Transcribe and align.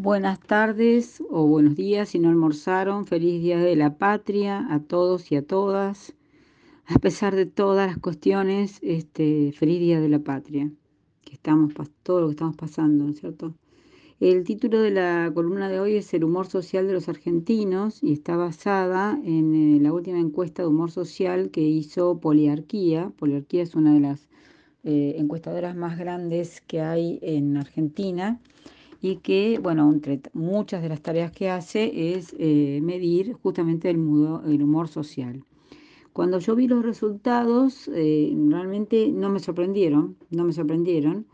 Buenas 0.00 0.38
tardes 0.38 1.20
o 1.28 1.44
buenos 1.48 1.74
días 1.74 2.10
si 2.10 2.20
no 2.20 2.28
almorzaron. 2.28 3.04
Feliz 3.04 3.42
Día 3.42 3.58
de 3.58 3.74
la 3.74 3.98
Patria 3.98 4.64
a 4.70 4.78
todos 4.78 5.32
y 5.32 5.34
a 5.34 5.42
todas. 5.42 6.14
A 6.86 7.00
pesar 7.00 7.34
de 7.34 7.46
todas 7.46 7.88
las 7.88 7.98
cuestiones, 7.98 8.78
este, 8.82 9.50
feliz 9.50 9.80
Día 9.80 10.00
de 10.00 10.08
la 10.08 10.20
Patria. 10.20 10.70
Que 11.24 11.32
estamos 11.32 11.74
todo 12.04 12.20
lo 12.20 12.26
que 12.28 12.34
estamos 12.34 12.54
pasando, 12.54 13.06
¿no 13.06 13.10
es 13.10 13.18
cierto? 13.18 13.54
El 14.20 14.44
título 14.44 14.80
de 14.80 14.92
la 14.92 15.32
columna 15.34 15.68
de 15.68 15.80
hoy 15.80 15.96
es 15.96 16.14
El 16.14 16.22
humor 16.22 16.46
social 16.46 16.86
de 16.86 16.92
los 16.92 17.08
argentinos 17.08 18.00
y 18.00 18.12
está 18.12 18.36
basada 18.36 19.18
en 19.24 19.52
eh, 19.52 19.80
la 19.80 19.92
última 19.92 20.20
encuesta 20.20 20.62
de 20.62 20.68
humor 20.68 20.92
social 20.92 21.50
que 21.50 21.62
hizo 21.62 22.20
Poliarquía. 22.20 23.10
Poliarquía 23.18 23.64
es 23.64 23.74
una 23.74 23.94
de 23.94 23.98
las 23.98 24.28
eh, 24.84 25.16
encuestadoras 25.18 25.74
más 25.74 25.98
grandes 25.98 26.60
que 26.60 26.82
hay 26.82 27.18
en 27.20 27.56
Argentina 27.56 28.40
y 29.00 29.16
que, 29.16 29.58
bueno, 29.62 29.90
entre 29.92 30.20
muchas 30.32 30.82
de 30.82 30.88
las 30.88 31.02
tareas 31.02 31.30
que 31.30 31.50
hace 31.50 32.14
es 32.14 32.34
eh, 32.38 32.80
medir 32.82 33.34
justamente 33.34 33.90
el, 33.90 33.96
el, 33.96 34.62
humor 34.62 34.88
social. 34.88 35.44
Cuando 36.12 36.40
yo 36.40 36.56
vi 36.56 36.66
los 36.66 36.84
resultados, 36.84 37.88
eh, 37.94 38.32
realmente 38.48 39.10
no 39.12 39.30
me 39.30 39.38
sorprendieron, 39.38 40.16
no 40.30 40.44
me 40.44 40.52
sorprendieron, 40.52 41.26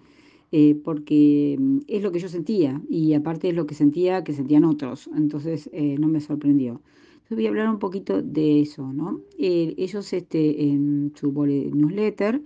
eh, 0.53 0.79
porque 0.85 1.57
mm, 1.59 1.79
es 1.89 2.03
lo 2.03 2.13
que 2.13 2.19
yo 2.19 2.29
sentía 2.29 2.83
y 2.89 3.15
aparte 3.15 3.49
es 3.49 3.55
lo 3.55 3.67
que 3.67 3.75
sentía 3.75 4.25
que 4.25 4.35
sentían 4.35 4.65
otros, 4.65 5.09
entonces 5.17 5.71
no 5.73 6.09
me 6.09 6.21
sorprendió. 6.21 6.83
Voy 7.31 7.47
a 7.47 7.49
hablar 7.49 7.71
un 7.71 7.79
poquito 7.79 8.21
de 8.23 8.61
eso, 8.61 8.93
¿no? 8.93 9.21
ellos 9.39 10.13
este, 10.13 10.63
en 10.69 11.13
su 11.17 11.33
newsletter 11.33 12.43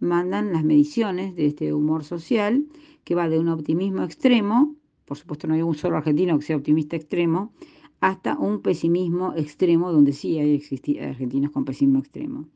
mandan 0.00 0.52
las 0.52 0.64
mediciones 0.64 1.36
de 1.36 1.46
este 1.46 1.72
humor 1.72 2.02
social 2.02 2.64
que 3.04 3.14
va 3.14 3.28
de 3.28 3.38
un 3.38 3.48
optimismo 3.48 4.02
extremo, 4.02 4.74
por 5.04 5.16
supuesto 5.16 5.46
no 5.46 5.54
hay 5.54 5.62
un 5.62 5.74
solo 5.74 5.96
argentino 5.96 6.38
que 6.38 6.44
sea 6.44 6.56
optimista 6.56 6.96
extremo, 6.96 7.52
hasta 8.00 8.36
un 8.36 8.62
pesimismo 8.62 9.32
extremo, 9.36 9.92
donde 9.92 10.12
sí 10.12 10.38
hay 10.38 10.60
argentinos 11.00 11.52
con 11.52 11.64
pesimismo 11.64 12.00
extremo. 12.00 12.46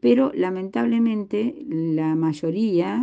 Pero 0.00 0.32
lamentablemente 0.34 1.64
la 1.68 2.16
mayoría 2.16 3.02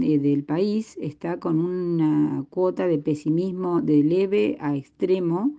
eh, 0.00 0.18
del 0.18 0.44
país 0.44 0.96
está 1.02 1.40
con 1.40 1.58
una 1.58 2.44
cuota 2.50 2.86
de 2.86 2.98
pesimismo 2.98 3.82
de 3.82 4.04
leve 4.04 4.56
a 4.60 4.76
extremo, 4.76 5.52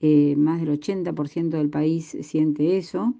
eh, 0.00 0.34
más 0.36 0.60
del 0.60 0.80
80% 0.80 1.50
del 1.50 1.68
país 1.68 2.16
siente 2.22 2.78
eso, 2.78 3.14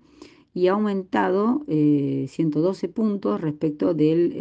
y 0.55 0.69
ha 0.69 0.73
aumentado 0.73 1.63
112 1.67 2.87
eh, 2.87 2.89
puntos 2.89 3.41
respecto 3.41 3.93
del, 3.93 4.33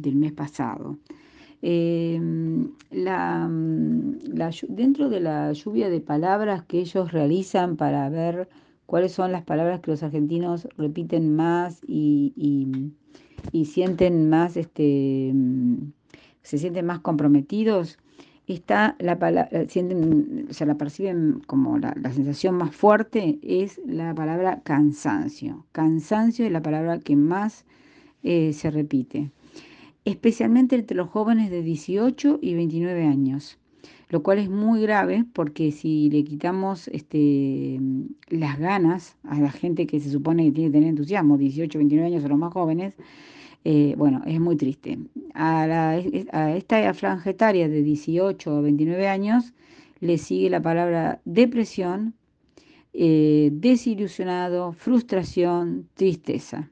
del 0.00 0.16
mes 0.16 0.32
pasado. 0.32 0.98
La, 1.60 3.50
dentro 4.68 5.08
de 5.08 5.20
la 5.20 5.52
lluvia 5.52 5.90
de 5.90 6.00
palabras 6.00 6.62
que 6.64 6.78
ellos 6.80 7.10
realizan 7.12 7.76
para 7.76 8.08
ver 8.08 8.48
cuáles 8.86 9.12
son 9.12 9.32
las 9.32 9.42
palabras 9.42 9.80
que 9.80 9.90
los 9.90 10.02
argentinos 10.02 10.68
repiten 10.76 11.34
más 11.34 11.80
y, 11.86 12.32
sienten 13.64 14.30
más, 14.30 14.56
este, 14.56 15.34
se 16.42 16.58
sienten 16.58 16.86
más 16.86 17.00
comprometidos, 17.00 17.98
está 18.46 18.96
la 18.98 19.18
palabra, 19.18 19.68
sienten, 19.68 20.46
o 20.48 20.52
sea, 20.54 20.66
la 20.66 20.76
perciben 20.76 21.42
como 21.46 21.76
la, 21.78 21.94
la, 22.00 22.12
sensación 22.12 22.54
más 22.54 22.74
fuerte 22.74 23.38
es 23.42 23.80
la 23.84 24.14
palabra 24.14 24.62
cansancio. 24.62 25.66
Cansancio 25.72 26.46
es 26.46 26.52
la 26.52 26.62
palabra 26.62 26.98
que 26.98 27.16
más 27.16 27.66
eh, 28.22 28.52
se 28.52 28.70
repite 28.70 29.32
especialmente 30.04 30.76
entre 30.76 30.96
los 30.96 31.08
jóvenes 31.08 31.50
de 31.50 31.62
18 31.62 32.38
y 32.42 32.54
29 32.54 33.06
años, 33.06 33.58
lo 34.08 34.22
cual 34.22 34.38
es 34.38 34.48
muy 34.48 34.80
grave 34.80 35.24
porque 35.32 35.70
si 35.72 36.10
le 36.10 36.24
quitamos 36.24 36.88
este, 36.88 37.78
las 38.28 38.58
ganas 38.58 39.16
a 39.24 39.38
la 39.38 39.50
gente 39.50 39.86
que 39.86 40.00
se 40.00 40.10
supone 40.10 40.44
que 40.44 40.52
tiene 40.52 40.70
que 40.70 40.78
tener 40.78 40.88
entusiasmo, 40.90 41.36
18, 41.36 41.78
29 41.78 42.06
años 42.06 42.24
o 42.24 42.28
los 42.28 42.38
más 42.38 42.52
jóvenes, 42.52 42.94
eh, 43.64 43.94
bueno, 43.98 44.22
es 44.26 44.40
muy 44.40 44.56
triste. 44.56 44.98
A, 45.34 45.96
esta 46.56 46.94
franja 46.94 47.30
etaria 47.30 47.68
de 47.68 47.82
18 47.82 48.56
o 48.56 48.62
29 48.62 49.08
años 49.08 49.52
le 50.00 50.16
sigue 50.16 50.48
la 50.48 50.62
palabra 50.62 51.20
depresión, 51.24 52.14
eh, 52.94 53.50
desilusionado, 53.52 54.72
frustración, 54.72 55.88
tristeza. 55.94 56.70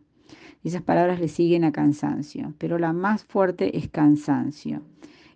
Esas 0.66 0.82
palabras 0.82 1.20
le 1.20 1.28
siguen 1.28 1.62
a 1.62 1.70
cansancio, 1.70 2.52
pero 2.58 2.76
la 2.76 2.92
más 2.92 3.22
fuerte 3.22 3.78
es 3.78 3.88
cansancio. 3.88 4.82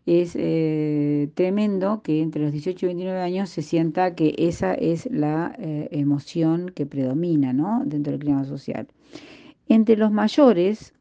Es 0.04 0.34
eh, 0.34 1.30
tremendo 1.34 2.02
que 2.02 2.20
entre 2.20 2.42
los 2.42 2.50
18 2.50 2.84
y 2.84 2.88
29 2.88 3.20
años 3.20 3.48
se 3.48 3.62
sienta 3.62 4.16
que 4.16 4.34
esa 4.38 4.74
es 4.74 5.08
la 5.08 5.54
eh, 5.56 5.86
emoción 5.92 6.72
que 6.74 6.84
predomina 6.84 7.52
¿no? 7.52 7.80
dentro 7.86 8.10
del 8.10 8.22
clima 8.22 8.44
social. 8.44 8.88
Entre 9.69 9.96
los 9.96 10.10
mayores 10.10 10.94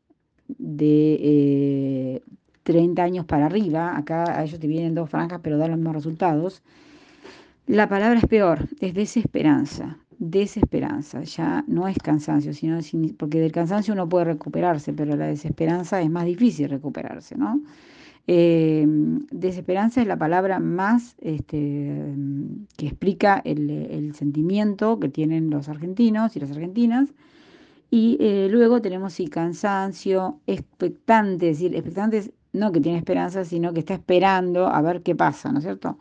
de 0.48 2.22
30 2.62 3.02
eh, 3.02 3.06
años 3.06 3.26
para 3.26 3.48
arriba, 3.48 3.98
acá 3.98 4.38
a 4.40 4.44
ellos 4.44 4.60
te 4.60 4.68
vienen 4.68 4.94
dos 4.94 5.10
franjas 5.10 5.40
pero 5.42 5.58
dan 5.58 5.72
los 5.72 5.80
mismos 5.80 5.96
resultados, 5.96 6.62
la 7.66 7.90
palabra 7.90 8.20
es 8.20 8.28
peor, 8.28 8.68
es 8.80 8.94
desesperanza 8.94 9.98
desesperanza, 10.20 11.24
ya 11.24 11.64
no 11.68 11.88
es 11.88 11.98
cansancio, 11.98 12.54
sino 12.54 12.80
porque 13.18 13.40
del 13.40 13.54
cansancio 13.54 13.94
uno 13.94 14.08
puede 14.08 14.26
recuperarse, 14.26 14.94
pero 14.94 15.16
la 15.16 15.28
desesperanza 15.28 16.02
es 16.02 16.10
más 16.10 16.26
difícil 16.26 16.70
recuperarse, 16.70 17.36
¿no? 17.38 17.62
Eh, 18.28 18.86
desesperanza 19.32 20.02
es 20.02 20.08
la 20.08 20.18
palabra 20.18 20.60
más 20.60 21.16
este, 21.20 22.14
que 22.78 22.86
explica 22.86 23.42
el, 23.44 24.14
sentimiento 24.14 25.00
que 25.00 25.10
tienen 25.10 25.50
los 25.50 25.68
argentinos 25.70 26.36
y 26.36 26.40
las 26.42 26.52
argentinas. 26.52 27.10
Y 27.90 28.18
eh, 28.20 28.48
luego 28.52 28.82
tenemos 28.82 29.14
sí, 29.14 29.30
cansancio, 29.30 30.40
expectante, 30.46 31.50
es 31.50 31.58
decir, 31.58 31.76
expectante 31.76 32.32
no 32.54 32.72
que 32.72 32.82
tiene 32.82 33.00
esperanza, 33.00 33.46
sino 33.46 33.74
que 33.74 33.80
está 33.80 33.96
esperando 33.96 34.68
a 34.68 34.82
ver 34.82 35.02
qué 35.02 35.16
pasa, 35.16 35.52
¿no 35.52 35.60
es 35.60 35.64
cierto? 35.64 35.98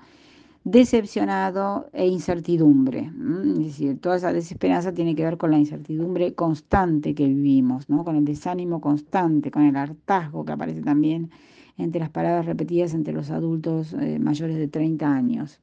Decepcionado 0.71 1.89
e 1.93 2.07
incertidumbre. 2.07 3.11
Es 3.53 3.59
decir, 3.59 4.01
toda 4.01 4.17
esa 4.17 4.33
desesperanza 4.33 4.93
tiene 4.93 5.15
que 5.15 5.25
ver 5.25 5.39
con 5.39 5.51
la 5.51 5.59
incertidumbre 5.59 6.35
constante 6.35 7.15
que 7.15 7.27
vivimos, 7.27 7.89
¿no? 7.89 8.05
con 8.05 8.17
el 8.17 8.25
desánimo 8.25 8.81
constante, 8.81 9.51
con 9.51 9.63
el 9.63 9.77
hartazgo 9.77 10.45
que 10.45 10.53
aparece 10.53 10.83
también 10.83 11.31
entre 11.79 12.01
las 12.01 12.11
palabras 12.11 12.45
repetidas 12.45 12.93
entre 12.93 13.15
los 13.15 13.31
adultos 13.31 13.95
eh, 13.95 14.19
mayores 14.19 14.57
de 14.57 14.69
30 14.69 15.11
años. 15.11 15.61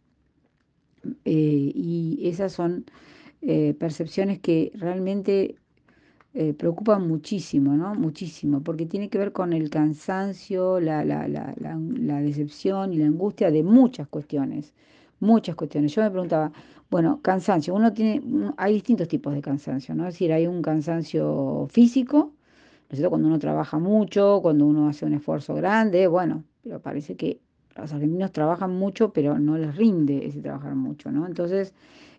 Eh, 1.23 1.71
y 1.75 2.19
esas 2.23 2.53
son 2.53 2.85
eh, 3.41 3.75
percepciones 3.77 4.39
que 4.39 4.71
realmente 4.75 5.55
preocupan 6.57 7.07
muchísimo, 7.07 7.73
¿no? 7.75 7.95
Muchísimo, 7.95 8.61
porque 8.61 8.85
tiene 8.85 9.09
que 9.09 9.17
ver 9.17 9.31
con 9.31 9.53
el 9.53 9.69
cansancio, 9.69 10.79
la, 10.79 11.05
la, 11.05 11.27
la, 11.27 11.53
la 11.57 12.21
decepción 12.21 12.93
y 12.93 12.97
la 12.97 13.05
angustia 13.05 13.51
de 13.51 13.63
muchas 13.63 14.07
cuestiones 14.07 14.73
muchas 15.19 15.55
cuestiones. 15.55 15.93
Yo 15.93 16.01
me 16.03 16.11
preguntaba, 16.11 16.51
bueno, 16.89 17.21
cansancio, 17.21 17.73
uno 17.73 17.93
tiene, 17.93 18.21
hay 18.57 18.73
distintos 18.73 19.07
tipos 19.07 19.33
de 19.33 19.41
cansancio, 19.41 19.95
¿no? 19.95 20.07
Es 20.07 20.15
decir, 20.15 20.31
hay 20.33 20.47
un 20.47 20.61
cansancio 20.61 21.67
físico, 21.69 22.17
¿no 22.17 22.91
es 22.91 22.97
cierto? 22.97 23.09
Cuando 23.09 23.27
uno 23.27 23.39
trabaja 23.39 23.79
mucho, 23.79 24.39
cuando 24.41 24.65
uno 24.65 24.87
hace 24.87 25.05
un 25.05 25.13
esfuerzo 25.13 25.55
grande, 25.55 26.07
bueno, 26.07 26.43
pero 26.63 26.81
parece 26.81 27.15
que 27.15 27.41
los 27.75 27.91
argentinos 27.91 28.31
trabajan 28.31 28.75
mucho, 28.75 29.11
pero 29.11 29.37
no 29.39 29.57
les 29.57 29.75
rinde 29.75 30.25
ese 30.25 30.41
trabajar 30.41 30.75
mucho, 30.75 31.11
¿no? 31.11 31.25
Entonces, 31.27 31.73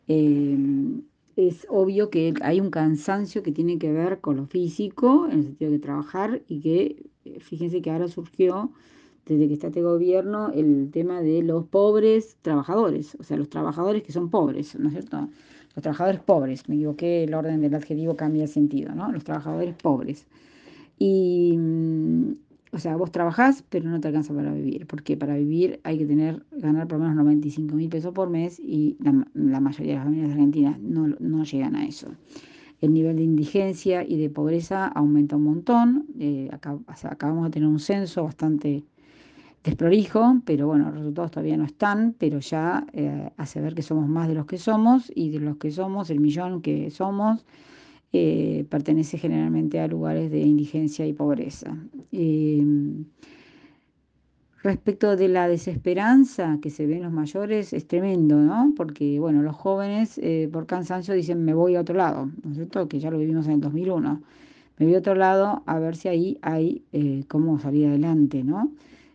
em, 0.09 1.03
es 1.37 1.67
obvio 1.71 2.11
que 2.11 2.35
hay 2.43 2.61
un 2.61 2.71
cansancio 2.71 3.43
que 3.43 3.53
tiene 3.53 3.79
que 3.79 3.93
ver 3.93 4.21
con 4.21 4.37
lo 4.37 4.47
físico, 4.47 5.27
en 5.31 5.39
el 5.41 5.45
sentido 5.45 5.71
de 5.71 5.79
trabajar, 5.79 6.43
y 6.49 6.61
que, 6.61 7.11
eh, 7.25 7.41
fíjense 7.41 7.83
que 7.83 7.91
ahora 7.91 8.09
surgió 8.09 8.73
desde 9.27 9.49
que 9.49 9.55
está 9.55 9.69
este 9.69 9.83
gobierno 9.83 10.51
el 10.53 10.91
tema 10.93 11.21
de 11.21 11.43
los 11.43 11.67
pobres 11.67 12.37
trabajadores, 12.43 13.17
o 13.21 13.25
sea, 13.25 13.37
los 13.37 13.51
trabajadores 13.51 14.03
que 14.03 14.13
son 14.13 14.31
pobres, 14.31 14.79
¿no 14.79 14.89
es 14.89 14.95
cierto? 14.95 15.29
Los 15.75 15.83
trabajadores 15.83 16.21
pobres, 16.21 16.69
me 16.69 16.77
equivoqué, 16.77 17.25
el 17.25 17.35
orden 17.35 17.61
del 17.61 17.75
adjetivo 17.75 18.17
cambia 18.17 18.43
de 18.43 18.49
sentido, 18.49 18.95
¿no? 18.95 19.13
Los 19.13 19.25
trabajadores 19.25 19.75
pobres. 19.75 20.27
Y, 20.99 21.55
mm, 21.59 22.16
o 22.77 22.79
sea, 22.79 22.95
vos 22.97 23.11
trabajás, 23.11 23.65
pero 23.71 23.89
no 23.89 24.01
te 24.01 24.09
alcanza 24.09 24.35
para 24.35 24.53
vivir, 24.53 24.87
porque 24.87 25.17
para 25.17 25.35
vivir 25.35 25.81
hay 25.83 25.97
que 25.97 26.05
tener, 26.05 26.45
ganar 26.53 26.87
por 26.87 26.99
lo 26.99 27.05
menos 27.05 27.17
95 27.17 27.75
mil 27.75 27.89
pesos 27.89 28.13
por 28.13 28.29
mes 28.29 28.61
y 28.61 28.99
la, 29.01 29.61
mayoría 29.61 29.93
de 29.93 29.97
las 29.97 30.05
familias 30.05 30.31
argentinas 30.33 30.79
no, 30.81 31.09
no 31.19 31.45
llegan 31.45 31.75
a 31.75 31.87
eso 31.87 32.09
el 32.83 32.93
nivel 32.93 33.17
de 33.17 33.23
indigencia 33.23 34.05
y 34.07 34.19
de 34.19 34.29
pobreza 34.29 34.87
aumenta 34.89 35.37
un 35.37 35.45
montón. 35.45 36.07
Eh, 36.21 36.51
acabamos 36.53 37.45
de 37.45 37.51
tener 37.51 37.69
un 37.69 37.81
censo 37.81 38.25
bastante 38.25 38.85
desprolijo, 39.65 40.41
pero 40.45 40.67
bueno, 40.67 40.87
los 40.91 40.99
resultados 40.99 41.31
todavía 41.31 41.57
no 41.57 41.65
están, 41.65 42.15
pero 42.19 42.39
ya 42.39 42.87
eh, 42.93 43.31
hace 43.39 43.61
ver 43.61 43.75
que 43.75 43.83
somos 43.83 44.07
más 44.09 44.29
de 44.29 44.35
los 44.35 44.47
que 44.47 44.59
somos 44.59 45.11
y 45.15 45.31
de 45.31 45.41
los 45.41 45.57
que 45.57 45.71
somos, 45.71 46.11
el 46.11 46.21
millón 46.21 46.61
que 46.61 46.91
somos, 46.91 47.47
eh, 48.19 48.65
pertenece 48.69 49.19
generalmente 49.19 49.81
a 49.81 49.89
lugares 49.89 50.31
de 50.31 50.41
indigencia 50.41 51.07
y 51.07 51.13
pobreza. 51.13 51.77
Em, 52.13 53.05
Respecto 54.67 55.15
de 55.15 55.29
la 55.29 55.47
desesperanza 55.47 56.59
que 56.61 56.71
se 56.71 56.89
ve 56.89 56.97
en 56.97 57.05
los 57.05 57.13
mayores, 57.13 57.73
es 57.73 57.87
tremendo, 57.87 58.37
¿no? 58.37 58.73
Porque, 58.77 59.21
bueno, 59.21 59.41
los 59.41 59.55
jóvenes 59.55 60.19
eh, 60.19 60.49
por 60.53 60.67
cansancio 60.67 61.15
dicen 61.15 61.45
me 61.45 61.55
voy 61.55 61.77
a 61.77 61.83
otro 61.83 61.95
lado, 61.95 62.33
¿no 62.43 62.51
es 62.51 62.57
cierto? 62.57 62.89
Que 62.89 62.99
ya 62.99 63.13
lo 63.13 63.19
vivimos 63.19 63.47
en 63.47 63.53
el 63.53 63.61
2001. 63.61 64.21
Me 64.79 64.87
voy 64.87 64.97
a 64.97 64.99
otro 64.99 65.15
lado 65.15 65.63
a 65.67 65.79
ver 65.79 65.95
si 65.95 66.09
ahí 66.09 66.39
hay 66.43 66.83
eh, 66.93 67.23
cómo 67.29 67.61
salir 67.61 67.87
adelante, 67.87 68.43
¿no? 68.43 68.73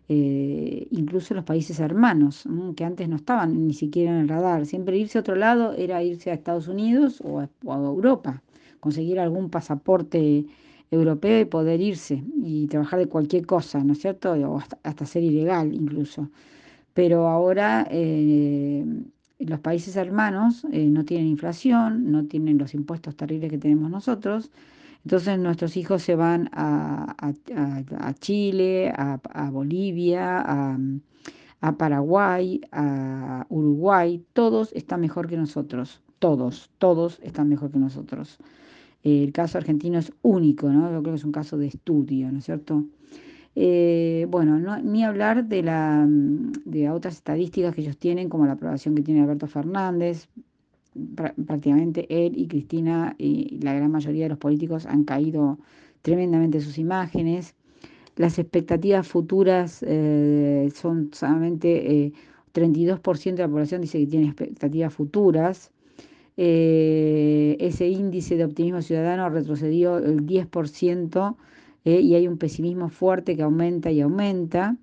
Eh, 0.07 0.87
incluso 0.91 1.33
los 1.33 1.43
países 1.43 1.81
hermanos, 1.81 2.47
que 2.77 2.85
antes 2.85 3.09
no 3.09 3.17
estaban 3.17 3.67
ni 3.67 3.73
siquiera 3.73 4.11
en 4.11 4.19
el 4.19 4.29
radar. 4.29 4.65
Siempre 4.65 4.97
irse 4.97 5.17
a 5.17 5.21
otro 5.21 5.35
lado 5.35 5.73
era 5.73 6.01
irse 6.01 6.31
a 6.31 6.33
Estados 6.33 6.69
Unidos 6.69 7.21
o 7.25 7.41
a, 7.41 7.49
Europa, 7.65 8.41
conseguir 8.81 9.19
algún 9.19 9.49
pasaporte 9.49 10.45
europeo 10.91 11.39
y 11.39 11.45
poder 11.45 11.79
irse 11.79 12.21
y 12.43 12.67
trabajar 12.67 12.99
de 12.99 13.07
cualquier 13.07 13.45
cosa, 13.45 13.81
¿no 13.83 13.93
es 13.93 13.99
cierto? 14.01 14.33
O 14.33 14.61
hasta, 14.83 15.05
ser 15.05 15.23
ilegal 15.23 15.73
incluso. 15.73 16.29
Pero 16.93 17.29
ahora 17.29 17.87
eh, 17.89 18.85
los 19.39 19.59
países 19.61 19.95
hermanos 19.95 20.65
eh, 20.73 20.87
no 20.89 21.05
tienen 21.05 21.27
inflación, 21.27 22.11
no 22.11 22.25
tienen 22.25 22.57
los 22.57 22.73
impuestos 22.73 23.15
terribles 23.15 23.49
que 23.49 23.57
tenemos 23.57 23.89
nosotros, 23.89 24.51
entonces 25.03 25.39
nuestros 25.39 25.77
hijos 25.77 26.03
se 26.03 26.15
van 26.15 26.49
a, 26.53 27.33
Chile, 28.19 28.93
a, 28.95 29.49
Bolivia, 29.51 30.43
a, 31.61 31.71
Paraguay, 31.77 32.61
a 32.71 33.45
Uruguay, 33.49 34.23
todos 34.33 34.71
están 34.73 35.01
mejor 35.01 35.27
que 35.27 35.37
nosotros, 35.37 36.01
todos, 36.19 36.69
todos 36.77 37.19
están 37.23 37.49
mejor 37.49 37.71
que 37.71 37.79
nosotros. 37.79 38.37
El 39.03 39.31
caso 39.31 39.57
argentino 39.57 39.97
es 39.99 40.13
único, 40.21 40.69
¿no? 40.69 40.91
Yo 40.91 41.01
creo 41.01 41.13
que 41.13 41.19
es 41.19 41.25
un 41.25 41.31
caso 41.31 41.57
de 41.57 41.67
estudio, 41.67 42.31
¿no 42.31 42.39
es 42.39 42.45
cierto? 42.45 42.85
Eh, 43.55 44.27
bueno, 44.29 44.59
ni 44.81 45.03
hablar 45.03 45.45
de, 45.45 45.63
la, 45.63 46.07
de 46.07 46.89
otras 46.89 47.15
estadísticas 47.15 47.75
que 47.75 47.81
ellos 47.81 47.97
tienen, 47.97 48.29
como 48.29 48.45
la 48.45 48.53
aprobación 48.53 48.95
que 48.95 49.01
tiene 49.01 49.21
Alberto 49.21 49.47
Fernández, 49.47 50.29
prácticamente 51.15 52.05
él 52.09 52.33
y 52.37 52.47
Cristina 52.47 53.15
y 53.17 53.59
la 53.61 53.73
gran 53.73 53.91
mayoría 53.91 54.23
de 54.23 54.29
los 54.29 54.37
políticos 54.37 54.85
han 54.85 55.03
caído 55.03 55.57
tremendamente 56.01 56.61
sus 56.61 56.77
imágenes. 56.77 57.55
Las 58.17 58.39
expectativas 58.39 59.07
futuras 59.07 59.83
eh, 59.87 60.69
son 60.75 61.11
solamente 61.13 62.13
32% 62.53 63.27
eh, 63.27 63.31
de 63.33 63.41
la 63.41 63.47
población 63.47 63.81
dice 63.81 63.99
que 63.99 64.07
tiene 64.07 64.27
expectativas 64.27 64.93
futuras. 64.93 65.71
Eh, 66.37 67.57
ese 67.59 67.87
índice 67.87 68.35
de 68.37 68.45
optimismo 68.45 68.81
ciudadano 68.81 69.29
retrocedió 69.29 69.97
el 69.97 70.25
10% 70.25 71.35
y 71.83 72.13
hay 72.13 72.27
un 72.27 72.37
pesimismo 72.37 72.89
fuerte 72.89 73.35
que 73.35 73.41
aumenta 73.41 73.91
y 73.91 74.01
aumenta. 74.01 74.77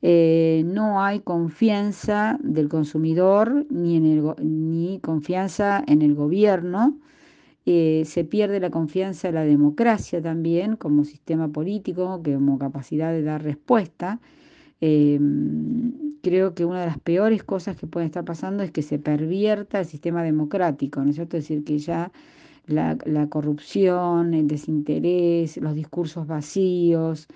Eh, 0.00 0.62
no 0.64 1.02
hay 1.02 1.20
confianza 1.20 2.38
del 2.40 2.68
consumidor 2.68 3.66
ni, 3.68 3.96
en 3.96 4.06
el, 4.06 4.34
ni 4.42 5.00
confianza 5.00 5.82
en 5.86 6.02
el 6.02 6.14
gobierno. 6.14 6.96
Eh, 7.66 8.04
se 8.06 8.24
pierde 8.24 8.60
la 8.60 8.70
confianza 8.70 9.28
en 9.28 9.34
la 9.34 9.44
democracia 9.44 10.22
también 10.22 10.76
como 10.76 11.04
sistema 11.04 11.48
político, 11.48 12.22
como 12.24 12.58
capacidad 12.58 13.12
de 13.12 13.22
dar 13.22 13.42
respuesta. 13.42 14.20
Em, 14.80 15.92
creo 16.22 16.54
que 16.54 16.64
una 16.64 16.80
de 16.80 16.86
las 16.86 16.98
peores 16.98 17.42
cosas 17.42 17.76
que 17.76 17.86
puede 17.86 18.06
estar 18.06 18.24
pasando 18.24 18.62
es 18.62 18.70
que 18.70 18.82
se 18.82 18.98
pervierta 18.98 19.80
el 19.80 19.86
sistema 19.86 20.22
democrático, 20.22 21.02
¿no 21.02 21.10
es 21.10 21.16
cierto? 21.16 21.36
Es 21.36 21.44
decir, 21.44 21.64
que 21.64 21.78
ya 21.78 22.12
la, 22.66 22.96
corrupción, 23.28 24.34
el 24.34 24.46
desinterés, 24.46 25.56
los 25.58 25.74
discursos 25.74 26.26
vacíos, 26.26 27.28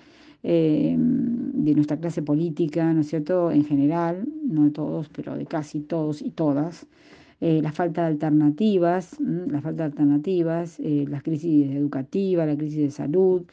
eh, 0.43 0.95
de 0.97 1.75
nuestra 1.75 1.97
clase 1.97 2.21
política, 2.21 2.93
¿no 2.93 3.01
es 3.01 3.07
cierto?, 3.07 3.51
en 3.51 3.65
general, 3.65 4.27
no 4.43 4.65
de 4.65 4.71
todos, 4.71 5.09
pero 5.09 5.37
de 5.37 5.45
casi 5.45 5.79
todos 5.81 6.21
y 6.21 6.31
todas, 6.31 6.87
eh, 7.41 7.61
la 7.61 7.71
falta 7.71 8.01
de 8.01 8.07
alternativas, 8.07 9.19
la 9.19 9.61
falta 9.61 9.83
de 9.83 9.87
alternativas, 9.91 10.79
eh, 10.79 11.05
la 11.09 11.21
crisis 11.21 11.71
educativa, 11.71 12.45
la 12.45 12.55
crisis 12.55 12.79
de 12.79 12.91
salud, 12.91 13.43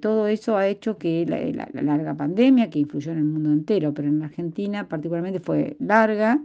todo 0.00 0.26
eso 0.26 0.56
ha 0.56 0.68
hecho 0.68 0.98
que 0.98 1.26
la, 1.26 1.68
la, 1.72 1.82
larga 1.82 2.14
pandemia, 2.14 2.70
que 2.70 2.80
influyó 2.80 3.12
en 3.12 3.18
el 3.18 3.24
mundo 3.24 3.50
entero, 3.50 3.94
pero 3.94 4.08
en 4.08 4.22
Argentina 4.22 4.88
particularmente 4.88 5.40
fue 5.40 5.76
larga, 5.80 6.42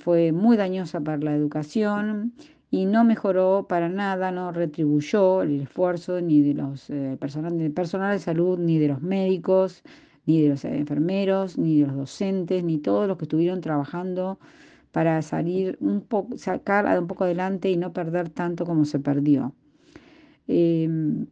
fue 0.00 0.32
muy 0.32 0.56
dañosa 0.56 1.00
para 1.00 1.18
la 1.18 1.34
educación, 1.34 2.32
y 2.70 2.84
no 2.86 3.04
mejoró 3.04 3.66
para 3.68 3.88
nada, 3.88 4.30
no 4.30 4.52
retribuyó 4.52 5.42
el 5.42 5.62
esfuerzo 5.62 6.20
ni 6.20 6.42
de 6.42 6.54
los 6.54 6.90
eh, 6.90 7.16
personal, 7.18 7.70
personal 7.70 8.12
de 8.12 8.18
salud, 8.18 8.58
ni 8.58 8.78
de 8.78 8.88
los 8.88 9.00
médicos, 9.00 9.82
ni 10.26 10.42
de 10.42 10.50
los 10.50 10.64
enfermeros, 10.64 11.56
ni 11.56 11.80
de 11.80 11.86
los 11.86 11.96
docentes, 11.96 12.62
ni 12.64 12.78
todos 12.78 13.08
los 13.08 13.16
que 13.16 13.24
estuvieron 13.24 13.60
trabajando 13.62 14.38
para 14.92 15.22
salir 15.22 15.78
un 15.80 16.02
poco, 16.02 16.36
sacar 16.38 16.98
un 16.98 17.06
poco 17.06 17.24
adelante 17.24 17.70
y 17.70 17.76
no 17.76 17.92
perder 17.92 18.28
tanto 18.30 18.66
como 18.66 18.84
se 18.84 18.98
perdió. 19.00 19.54
Em, 20.46 21.26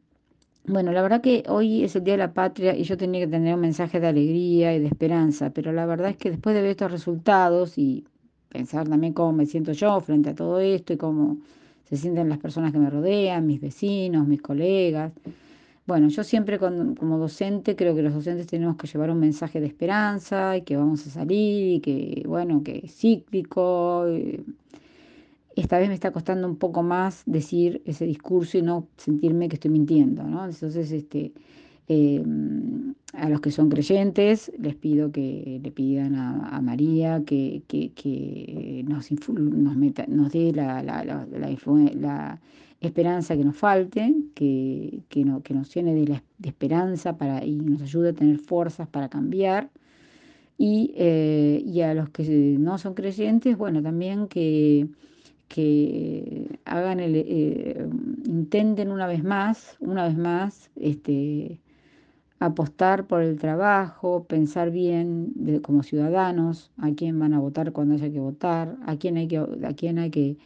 bueno, 0.69 0.93
la 0.93 1.03
verdad 1.03 1.21
que 1.21 1.45
hoy 1.49 1.85
es 1.85 1.95
el 1.97 2.05
Día 2.05 2.15
de 2.15 2.19
la 2.19 2.33
Patria 2.33 2.77
y 2.77 2.83
yo 2.83 2.97
tenía 2.97 3.21
que 3.21 3.31
tener 3.31 3.55
un 3.55 3.61
mensaje 3.61 4.01
de 4.01 4.09
alegría 4.09 4.75
y 4.75 4.81
de 4.81 4.87
esperanza, 4.87 5.51
pero 5.51 5.73
la 5.73 5.87
verdad 5.87 6.11
es 6.11 6.17
que 6.17 6.31
después 6.31 6.55
de 6.55 6.63
ver 6.63 6.71
estos 6.73 6.91
resultados 6.91 7.79
y 7.79 8.05
pensar 8.49 8.89
también 8.89 9.13
cómo 9.13 9.33
me 9.33 9.47
siento 9.47 9.73
yo 9.73 10.01
frente 10.01 10.31
a 10.31 10.35
todo 10.35 10.61
esto 10.61 10.93
y 10.93 10.97
cómo 10.97 11.39
se 11.85 11.97
sienten 11.97 12.29
las 12.29 12.39
personas 12.39 12.73
que 12.73 12.79
me 12.79 12.91
rodean, 12.91 13.47
mis 13.47 13.61
vecinos, 13.61 14.27
mis 14.27 14.43
colegas. 14.43 15.13
Bueno, 15.87 16.09
yo 16.09 16.25
siempre 16.25 16.59
como 16.59 17.19
docente 17.19 17.77
creo 17.77 17.95
que 17.95 18.03
los 18.03 18.13
docentes 18.13 18.49
tenemos 18.49 18.77
que 18.77 18.89
llevar 18.89 19.11
un 19.11 19.21
mensaje 19.21 19.61
de 19.61 19.67
esperanza 19.67 20.57
y 20.57 20.63
que 20.63 20.77
vamos 20.77 21.07
a 21.07 21.11
salir 21.11 21.77
y 21.77 21.81
que, 21.81 22.25
bueno, 22.27 22.63
que 22.65 22.83
es 22.85 22.95
cíclico. 22.97 24.07
Eh, 24.09 24.43
esta 25.57 25.79
vez 25.79 25.89
me 25.89 25.95
está 25.95 26.13
costando 26.13 26.47
un 26.47 26.57
poco 26.57 26.83
más 26.83 27.23
decir 27.27 27.83
ese 27.87 28.07
discurso 28.07 28.59
y 28.59 28.63
no 28.63 28.89
sentirme 28.97 29.49
que 29.49 29.57
estoy 29.57 29.71
mintiendo. 29.71 30.23
Entonces, 30.23 30.93
este, 30.93 31.33
Em, 31.89 32.95
a 33.13 33.29
los 33.29 33.41
que 33.41 33.53
son 33.53 33.69
creyentes 33.69 34.51
les 34.59 34.75
pido 34.75 35.13
que 35.13 35.61
le 35.63 35.71
pidan 35.71 36.17
a, 36.17 36.61
María 36.61 37.23
que, 37.25 37.63
nos, 38.85 39.11
nos, 39.39 40.33
dé 40.33 40.53
la, 40.53 40.83
la, 40.83 42.39
esperanza 42.81 43.37
que 43.37 43.45
nos 43.45 43.57
falte, 43.57 44.15
que, 44.35 45.03
no, 45.25 45.43
que 45.43 45.55
nos 45.55 45.73
llene 45.73 45.95
de, 45.95 46.23
esperanza 46.43 47.17
para, 47.17 47.45
y 47.45 47.57
nos 47.57 47.83
ayude 47.83 48.09
a 48.11 48.13
tener 48.13 48.39
fuerzas 48.39 48.89
para 48.89 49.09
cambiar. 49.09 49.71
Y, 50.59 50.93
eh, 50.97 51.63
y 51.65 51.83
a 51.83 51.95
los 51.95 52.09
que 52.11 52.25
no 52.59 52.79
son 52.79 52.95
creyentes, 52.95 53.57
bueno, 53.57 53.81
también 53.83 54.27
que, 54.27 54.89
que 55.49 56.59
hagan 56.65 57.01
el, 57.01 57.15
eh, 57.17 57.87
intenten 58.27 58.91
una 58.91 59.07
vez 59.07 59.23
más, 59.25 59.77
una 59.81 60.07
vez 60.07 60.17
más, 60.17 60.71
este, 60.77 61.61
apostar 62.39 63.07
por 63.07 63.23
el 63.23 63.39
trabajo, 63.39 64.25
pensar 64.25 64.71
bien 64.71 65.61
como 65.63 65.83
ciudadanos 65.83 66.71
a 66.79 66.91
quién 66.93 67.19
van 67.19 67.33
a 67.35 67.41
votar 67.41 67.73
cuando 67.73 67.95
haya 67.95 68.11
que 68.11 68.21
votar, 68.21 68.77
a 68.87 68.97
quién 68.97 69.17
hay 69.17 69.29
que, 69.29 69.39
a 69.39 69.73
quién 69.75 69.99
hay 69.99 70.11
que 70.11 70.37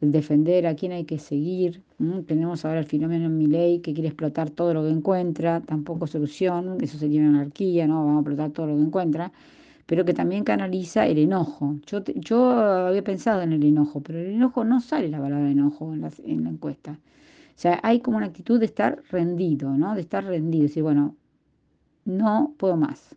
defender, 0.00 0.66
a 0.66 0.74
quién 0.76 0.92
hay 0.92 1.04
que 1.04 1.18
seguir. 1.18 1.82
Tenemos 2.26 2.64
ahora 2.64 2.80
el 2.80 2.86
fenómeno 2.86 3.26
en 3.26 3.38
mi 3.38 3.46
ley 3.46 3.80
que 3.80 3.94
quiere 3.94 4.08
explotar 4.08 4.50
todo 4.50 4.74
lo 4.74 4.82
que 4.82 4.90
encuentra, 4.90 5.60
tampoco 5.60 6.06
solución, 6.06 6.78
eso 6.80 6.98
sería 6.98 7.20
una 7.20 7.40
anarquía, 7.40 7.86
¿no? 7.86 8.04
Vamos 8.04 8.18
a 8.18 8.20
explotar 8.20 8.50
todo 8.50 8.66
lo 8.66 8.76
que 8.76 8.82
encuentra, 8.82 9.32
pero 9.88 10.04
que 10.04 10.12
también 10.12 10.44
canaliza 10.44 11.06
el 11.06 11.16
enojo. 11.16 11.76
Yo, 11.86 12.50
había 12.50 13.02
pensado 13.02 13.40
en 13.40 13.54
el 13.54 13.64
enojo, 13.64 14.02
pero 14.02 14.18
el 14.18 14.34
enojo 14.34 14.62
no 14.62 14.82
sale 14.82 15.08
la 15.08 15.18
palabra 15.18 15.50
enojo 15.50 15.94
en 15.94 16.02
la, 16.02 16.10
en 16.26 16.44
la 16.44 16.50
encuesta. 16.50 16.92
O 16.92 17.60
sea, 17.60 17.80
hay 17.82 18.00
como 18.00 18.18
una 18.18 18.26
actitud 18.26 18.60
de 18.60 18.66
estar 18.66 19.02
rendido, 19.10 19.78
¿no? 19.78 19.94
De 19.94 20.02
estar 20.02 20.22
rendido. 20.26 20.64
Decir, 20.64 20.82
bueno, 20.82 21.16
no 22.04 22.54
puedo 22.58 22.76
más. 22.76 23.16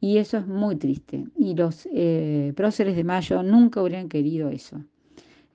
Y 0.00 0.18
eso 0.18 0.38
es 0.38 0.46
muy 0.46 0.76
triste. 0.76 1.26
Y 1.36 1.56
los 1.56 1.88
eh, 1.92 2.52
próceres 2.54 2.94
de 2.94 3.02
Mayo 3.02 3.42
nunca 3.42 3.82
hubieran 3.82 4.08
querido 4.08 4.48
eso. 4.48 4.84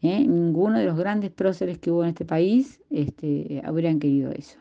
¿eh? 0.01 0.19
Ninguno 0.27 0.79
de 0.79 0.85
los 0.85 0.97
grandes 0.97 1.31
próceres 1.31 1.77
que 1.77 1.91
hubo 1.91 2.03
en 2.03 2.09
este 2.09 2.25
país 2.25 2.81
este, 2.89 3.61
habrían 3.63 3.99
querido 3.99 4.31
eso. 4.31 4.59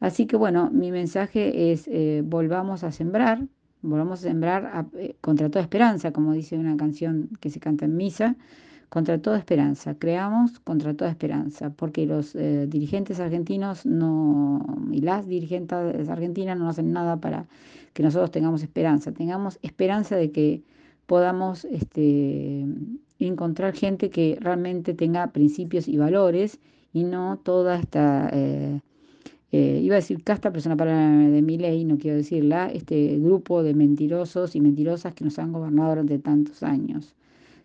Así 0.00 0.26
que 0.26 0.36
bueno, 0.36 0.70
mi 0.72 0.90
mensaje 0.90 1.70
es 1.70 1.86
eh, 1.86 2.22
volvamos 2.24 2.82
a 2.82 2.90
sembrar, 2.90 3.46
volvamos 3.82 4.20
a 4.20 4.28
sembrar 4.28 4.86
contra 5.20 5.48
toda 5.50 5.62
esperanza, 5.62 6.12
como 6.12 6.32
dice 6.32 6.56
una 6.56 6.76
canción 6.76 7.30
que 7.40 7.50
se 7.50 7.60
canta 7.60 7.84
en 7.84 7.96
misa, 7.96 8.36
contra 8.88 9.20
toda 9.20 9.38
esperanza, 9.38 9.96
creamos 9.98 10.60
contra 10.60 10.94
toda 10.94 11.10
esperanza, 11.10 11.70
porque 11.70 12.06
los 12.06 12.34
eh, 12.34 12.66
dirigentes 12.66 13.20
argentinos 13.20 13.84
no, 13.84 14.64
y 14.90 15.02
las 15.02 15.26
dirigentes 15.26 16.08
argentinas 16.08 16.58
no 16.58 16.68
hacen 16.68 16.92
nada 16.92 17.20
para 17.20 17.46
que 17.92 18.02
nosotros 18.02 18.30
tengamos 18.30 18.62
esperanza, 18.62 19.12
tengamos 19.12 19.58
esperanza 19.62 20.16
de 20.16 20.30
que 20.32 20.62
podamos 21.06 21.64
este, 21.66 22.66
encontrar 23.18 23.74
gente 23.74 24.10
que 24.10 24.38
realmente 24.40 24.94
tenga 24.94 25.32
principios 25.32 25.88
y 25.88 25.96
valores 25.96 26.58
y 26.92 27.04
no 27.04 27.38
toda 27.38 27.78
esta, 27.78 28.30
eh, 28.32 28.80
eh, 28.80 28.80
iba 29.88 29.96
a 29.96 30.00
decir 30.00 30.22
casta, 30.22 30.50
pero 30.50 30.58
es 30.58 30.66
una 30.66 30.76
palabra 30.76 31.30
de 31.30 31.40
mi 31.40 31.56
ley, 31.56 31.86
no 31.86 31.96
quiero 31.96 32.18
decirla, 32.18 32.70
este 32.70 33.18
grupo 33.18 33.62
de 33.62 33.72
mentirosos 33.72 34.54
y 34.54 34.60
mentirosas 34.60 35.14
que 35.14 35.24
nos 35.24 35.38
han 35.38 35.50
gobernado 35.50 35.88
durante 35.90 36.18
tantos 36.18 36.62
años. 36.62 37.14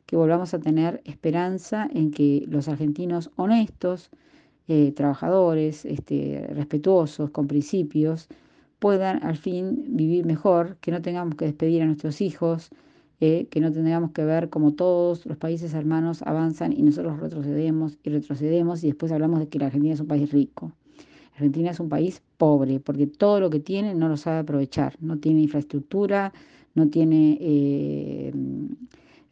Que 0.06 0.16
volvamos 0.16 0.54
a 0.54 0.60
tener 0.60 1.02
esperanza 1.04 1.90
en 1.94 2.12
que 2.12 2.46
los 2.48 2.70
argentinos 2.70 3.30
honestos, 3.36 4.10
eh, 4.70 4.94
trabajadores, 4.94 5.84
este, 5.84 6.48
respetuosos, 6.54 7.30
con 7.32 7.48
principios, 7.48 8.30
puedan 8.80 9.22
al 9.24 9.36
fin 9.36 9.84
vivir 9.90 10.26
mejor, 10.26 10.78
que 10.80 10.92
no 10.92 11.02
tengamos 11.02 11.36
que 11.36 11.44
despedir 11.44 11.82
a 11.82 11.86
nuestros 11.88 12.22
hijos, 12.22 12.70
eh, 13.20 13.48
que 13.52 13.60
no 13.60 13.70
tengamos 13.70 14.12
que 14.12 14.24
ver 14.24 14.50
como 14.50 14.74
todos 14.76 15.26
los 15.26 15.36
países 15.38 15.74
hermanos 15.74 16.22
avanzan 16.22 16.72
y 16.72 16.84
nosotros 16.84 17.20
retrocedemos 17.20 17.98
y 18.02 18.10
retrocedemos 18.12 18.82
y 18.86 18.88
después 18.88 19.12
hablamos 19.12 19.40
de 19.40 19.50
que 19.50 19.60
la 19.60 19.66
Argentina 19.66 19.94
es 19.94 20.00
un 20.00 20.08
país 20.08 20.32
rico. 20.32 20.72
Argentina 21.34 21.72
es 21.72 21.80
un 21.80 21.90
país 21.90 22.22
pobre 22.38 22.80
porque 22.80 23.08
todo 23.08 23.40
lo 23.40 23.50
que 23.50 23.60
tiene 23.60 23.96
no 23.96 24.08
lo 24.08 24.18
sabe 24.18 24.40
aprovechar, 24.40 24.96
no 25.00 25.18
tiene 25.18 25.42
infraestructura, 25.42 26.32
no 26.76 26.90
tiene, 26.90 27.38
eh, 27.42 28.32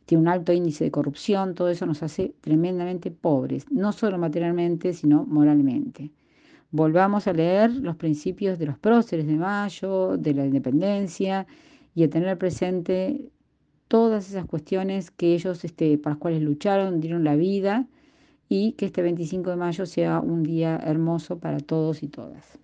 tiene 0.05 0.21
un 0.21 0.27
alto 0.27 0.51
índice 0.51 0.83
de 0.83 0.91
corrupción, 0.91 1.53
todo 1.53 1.69
eso 1.69 1.85
nos 1.85 2.01
hace 2.03 2.33
tremendamente 2.41 3.11
pobres, 3.11 3.65
no 3.71 3.91
solo 3.91 4.17
materialmente, 4.17 4.93
sino 4.93 5.25
moralmente. 5.25 6.11
Volvamos 6.71 7.27
a 7.27 7.33
leer 7.33 7.71
los 7.71 7.97
principios 7.97 8.57
de 8.57 8.65
los 8.65 8.79
próceres 8.79 9.27
de 9.27 9.35
Mayo, 9.35 10.17
de 10.17 10.33
la 10.33 10.45
independencia 10.45 11.45
y 11.93 12.03
a 12.03 12.09
tener 12.09 12.37
presente 12.37 13.29
todas 13.87 14.29
esas 14.29 14.45
cuestiones 14.45 15.11
que 15.11 15.35
ellos, 15.35 15.65
este, 15.65 15.97
para 15.97 16.15
las 16.15 16.21
cuales 16.21 16.41
lucharon, 16.41 17.01
dieron 17.01 17.23
la 17.25 17.35
vida 17.35 17.87
y 18.53 18.73
que 18.73 18.87
este 18.87 19.01
25 19.01 19.49
de 19.49 19.55
mayo 19.55 19.85
sea 19.85 20.19
un 20.19 20.43
día 20.43 20.75
hermoso 20.83 21.39
para 21.39 21.61
todos 21.61 22.03
y 22.03 22.09
todas. 22.09 22.59